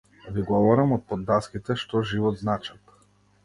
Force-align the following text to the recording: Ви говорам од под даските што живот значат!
Ви 0.35 0.45
говорам 0.47 0.95
од 0.95 1.03
под 1.11 1.27
даските 1.29 1.77
што 1.85 2.05
живот 2.15 2.43
значат! 2.43 2.99